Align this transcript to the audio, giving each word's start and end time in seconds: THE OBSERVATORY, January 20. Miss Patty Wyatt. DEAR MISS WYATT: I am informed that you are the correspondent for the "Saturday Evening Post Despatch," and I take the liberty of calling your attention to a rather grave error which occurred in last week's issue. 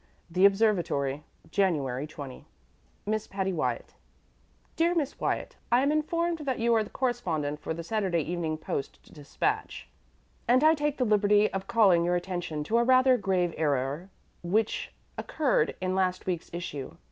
THE 0.31 0.47
OBSERVATORY, 0.47 1.21
January 1.51 2.07
20. 2.07 2.47
Miss 3.05 3.27
Patty 3.27 3.53
Wyatt. 3.53 3.93
DEAR 4.75 4.95
MISS 4.95 5.19
WYATT: 5.19 5.57
I 5.71 5.83
am 5.83 5.91
informed 5.91 6.39
that 6.39 6.57
you 6.57 6.73
are 6.73 6.83
the 6.83 6.89
correspondent 6.89 7.59
for 7.59 7.71
the 7.75 7.83
"Saturday 7.83 8.21
Evening 8.21 8.57
Post 8.57 9.13
Despatch," 9.13 9.87
and 10.47 10.63
I 10.63 10.73
take 10.73 10.97
the 10.97 11.05
liberty 11.05 11.53
of 11.53 11.67
calling 11.67 12.03
your 12.03 12.15
attention 12.15 12.63
to 12.63 12.79
a 12.79 12.83
rather 12.83 13.15
grave 13.15 13.53
error 13.57 14.09
which 14.41 14.91
occurred 15.19 15.75
in 15.79 15.93
last 15.93 16.25
week's 16.25 16.49
issue. 16.51 16.97